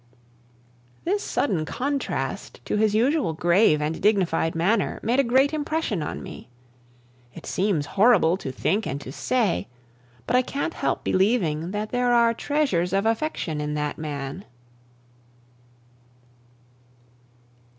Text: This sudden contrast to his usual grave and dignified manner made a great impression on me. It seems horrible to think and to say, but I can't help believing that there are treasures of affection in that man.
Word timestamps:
This 1.03 1.21
sudden 1.21 1.63
contrast 1.63 2.59
to 2.65 2.75
his 2.75 2.95
usual 2.95 3.33
grave 3.33 3.83
and 3.83 4.01
dignified 4.01 4.55
manner 4.55 4.99
made 5.03 5.19
a 5.19 5.23
great 5.23 5.53
impression 5.53 6.01
on 6.01 6.23
me. 6.23 6.49
It 7.35 7.45
seems 7.45 7.85
horrible 7.85 8.35
to 8.37 8.51
think 8.51 8.87
and 8.87 8.99
to 8.99 9.11
say, 9.11 9.67
but 10.25 10.35
I 10.35 10.41
can't 10.41 10.73
help 10.73 11.03
believing 11.03 11.69
that 11.69 11.91
there 11.91 12.11
are 12.11 12.33
treasures 12.33 12.93
of 12.93 13.05
affection 13.05 13.61
in 13.61 13.75
that 13.75 13.99
man. 13.99 14.43